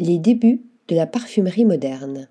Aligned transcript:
Les 0.00 0.18
débuts 0.18 0.62
de 0.86 0.94
la 0.94 1.08
parfumerie 1.08 1.64
moderne. 1.64 2.28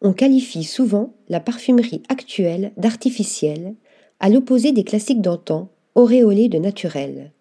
On 0.00 0.12
qualifie 0.12 0.62
souvent 0.62 1.12
la 1.28 1.40
parfumerie 1.40 2.04
actuelle 2.08 2.70
d'artificielle, 2.76 3.74
à 4.20 4.28
l'opposé 4.28 4.70
des 4.70 4.84
classiques 4.84 5.20
d'antan, 5.20 5.68
auréolés 5.96 6.48
de 6.48 6.58
naturel. 6.58 7.32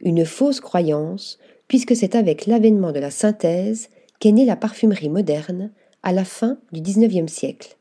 Une 0.00 0.24
fausse 0.24 0.58
croyance, 0.58 1.38
puisque 1.68 1.94
c'est 1.94 2.16
avec 2.16 2.46
l'avènement 2.46 2.90
de 2.90 2.98
la 2.98 3.12
synthèse 3.12 3.88
qu'est 4.18 4.32
née 4.32 4.44
la 4.44 4.56
parfumerie 4.56 5.10
moderne 5.10 5.70
à 6.02 6.10
la 6.10 6.24
fin 6.24 6.58
du 6.72 6.80
XIXe 6.80 7.32
siècle. 7.32 7.76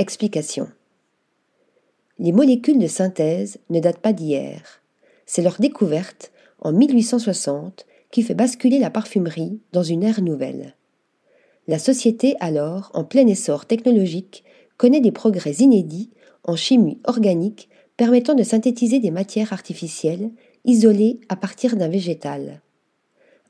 Explication. 0.00 0.66
Les 2.18 2.32
molécules 2.32 2.80
de 2.80 2.88
synthèse 2.88 3.58
ne 3.70 3.78
datent 3.78 3.98
pas 3.98 4.12
d'hier. 4.12 4.82
C'est 5.26 5.42
leur 5.42 5.60
découverte, 5.60 6.32
en 6.58 6.72
1860, 6.72 7.86
qui 8.12 8.22
fait 8.22 8.34
basculer 8.34 8.78
la 8.78 8.90
parfumerie 8.90 9.58
dans 9.72 9.82
une 9.82 10.04
ère 10.04 10.22
nouvelle. 10.22 10.76
La 11.66 11.80
société, 11.80 12.36
alors 12.38 12.92
en 12.94 13.02
plein 13.02 13.26
essor 13.26 13.66
technologique, 13.66 14.44
connaît 14.76 15.00
des 15.00 15.10
progrès 15.10 15.54
inédits 15.54 16.10
en 16.44 16.54
chimie 16.54 17.00
organique 17.04 17.68
permettant 17.96 18.34
de 18.34 18.42
synthétiser 18.42 19.00
des 19.00 19.10
matières 19.10 19.52
artificielles 19.52 20.30
isolées 20.64 21.20
à 21.28 21.36
partir 21.36 21.76
d'un 21.76 21.88
végétal. 21.88 22.62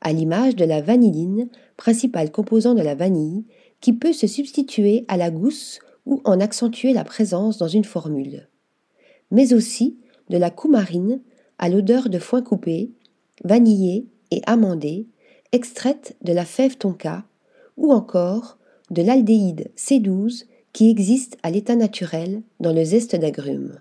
À 0.00 0.12
l'image 0.12 0.56
de 0.56 0.64
la 0.64 0.80
vanilline, 0.80 1.48
principal 1.76 2.30
composant 2.30 2.74
de 2.74 2.82
la 2.82 2.94
vanille, 2.94 3.44
qui 3.80 3.92
peut 3.92 4.12
se 4.12 4.26
substituer 4.26 5.04
à 5.08 5.16
la 5.16 5.30
gousse 5.30 5.80
ou 6.06 6.20
en 6.24 6.40
accentuer 6.40 6.92
la 6.92 7.04
présence 7.04 7.58
dans 7.58 7.68
une 7.68 7.84
formule. 7.84 8.48
Mais 9.30 9.54
aussi 9.54 9.96
de 10.28 10.36
la 10.36 10.50
coumarine 10.50 11.20
à 11.58 11.68
l'odeur 11.68 12.08
de 12.08 12.18
foin 12.18 12.42
coupé, 12.42 12.92
vanillée 13.44 14.06
et 14.32 14.42
amandée, 14.46 15.06
extraite 15.52 16.16
de 16.22 16.32
la 16.32 16.44
fève 16.44 16.76
tonka, 16.76 17.24
ou 17.76 17.92
encore 17.92 18.58
de 18.90 19.02
l'aldéhyde 19.02 19.70
C12 19.76 20.46
qui 20.72 20.90
existe 20.90 21.36
à 21.42 21.50
l'état 21.50 21.76
naturel 21.76 22.42
dans 22.58 22.72
le 22.72 22.82
zeste 22.82 23.14
d'agrumes. 23.14 23.78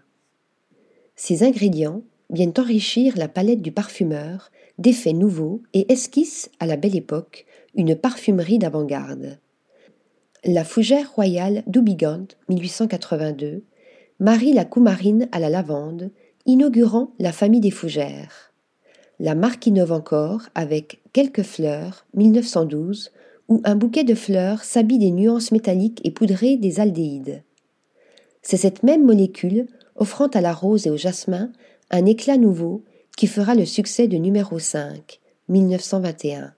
Ces 1.16 1.44
ingrédients 1.44 2.02
viennent 2.30 2.54
enrichir 2.58 3.18
la 3.18 3.28
palette 3.28 3.62
du 3.62 3.72
parfumeur 3.72 4.52
d'effets 4.78 5.14
nouveaux 5.14 5.62
et 5.74 5.92
esquissent 5.92 6.50
à 6.60 6.66
la 6.66 6.76
belle 6.76 6.96
époque 6.96 7.46
une 7.76 7.96
parfumerie 7.96 8.60
d'avant-garde. 8.60 9.40
La 10.44 10.66
fougère 10.66 11.14
royale 11.14 11.64
d'Oubigant 11.68 12.26
1882 12.50 13.64
marie 14.20 14.54
la 14.54 14.66
coumarine 14.66 15.30
à 15.32 15.40
la 15.40 15.50
lavande, 15.50 16.12
inaugurant 16.46 17.12
la 17.20 17.32
famille 17.32 17.60
des 17.60 17.72
fougères. 17.72 18.51
La 19.22 19.36
marque 19.36 19.68
innove 19.68 19.92
encore 19.92 20.42
avec 20.56 21.00
Quelques 21.14 21.44
fleurs, 21.44 22.08
1912, 22.16 23.12
où 23.50 23.62
un 23.66 23.76
bouquet 23.76 24.04
de 24.04 24.16
fleurs 24.16 24.64
s'habille 24.64 24.98
des 24.98 25.12
nuances 25.12 25.52
métalliques 25.52 26.02
et 26.04 26.10
poudrées 26.10 26.58
des 26.58 26.80
aldéhydes. 26.80 27.44
C'est 28.42 28.58
cette 28.58 28.82
même 28.82 29.06
molécule, 29.06 29.68
offrant 29.96 30.26
à 30.26 30.42
la 30.42 30.52
rose 30.52 30.88
et 30.88 30.90
au 30.90 30.98
jasmin 30.98 31.52
un 31.92 32.08
éclat 32.08 32.38
nouveau, 32.38 32.84
qui 33.16 33.28
fera 33.28 33.54
le 33.54 33.66
succès 33.66 34.08
de 34.08 34.18
numéro 34.18 34.58
5, 34.58 35.20
1921. 35.50 36.56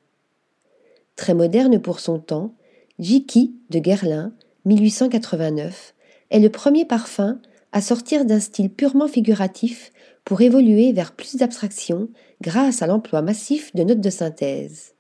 Très 1.17 1.33
moderne 1.33 1.81
pour 1.81 1.99
son 1.99 2.17
temps, 2.17 2.53
Jiki 2.97 3.55
de 3.71 3.79
Guerlain, 3.79 4.31
1889, 4.63 5.95
est 6.29 6.39
le 6.39 6.49
premier 6.49 6.85
parfum 6.85 7.41
à 7.73 7.81
sortir 7.81 8.23
d'un 8.23 8.39
style 8.39 8.69
purement 8.69 9.07
figuratif 9.07 9.91
pour 10.23 10.41
évoluer 10.41 10.93
vers 10.93 11.13
plus 11.13 11.35
d'abstraction 11.35 12.07
grâce 12.39 12.81
à 12.81 12.87
l'emploi 12.87 13.21
massif 13.21 13.75
de 13.75 13.83
notes 13.83 13.99
de 13.99 14.09
synthèse. 14.11 14.93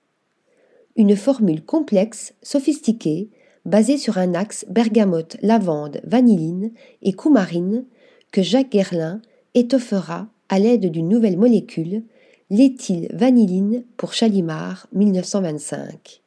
Une 0.95 1.15
formule 1.15 1.63
complexe, 1.63 2.33
sophistiquée, 2.41 3.29
basée 3.65 3.97
sur 3.97 4.17
un 4.17 4.33
axe 4.33 4.65
bergamote, 4.69 5.37
lavande, 5.41 6.01
vanilline 6.03 6.71
et 7.01 7.13
coumarine 7.13 7.85
que 8.31 8.41
Jacques 8.41 8.71
Guerlain 8.71 9.21
étoffera 9.53 10.27
à 10.49 10.59
l'aide 10.59 10.91
d'une 10.91 11.07
nouvelle 11.07 11.37
molécule, 11.37 12.03
l'éthylvanilline 12.49 13.83
pour 13.97 14.13
Chalimard 14.13 14.87
1925. 14.93 16.21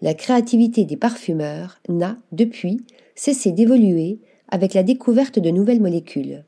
La 0.00 0.14
créativité 0.14 0.84
des 0.84 0.96
parfumeurs 0.96 1.78
n'a, 1.88 2.18
depuis, 2.32 2.84
cessé 3.14 3.52
d'évoluer 3.52 4.18
avec 4.48 4.74
la 4.74 4.82
découverte 4.82 5.38
de 5.38 5.50
nouvelles 5.50 5.80
molécules. 5.80 6.44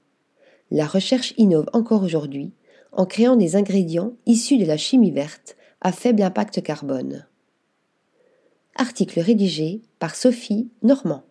La 0.71 0.87
recherche 0.87 1.35
innove 1.37 1.69
encore 1.73 2.03
aujourd'hui 2.03 2.53
en 2.93 3.07
créant 3.07 3.37
des 3.37 3.57
ingrédients 3.57 4.15
issus 4.27 4.59
de 4.59 4.65
la 4.65 4.77
chimie 4.77 5.11
verte 5.11 5.57
à 5.81 5.93
faible 5.93 6.23
impact 6.23 6.63
carbone. 6.63 7.27
Article 8.75 9.21
rédigé 9.21 9.83
par 9.99 10.15
Sophie 10.15 10.71
Normand. 10.83 11.25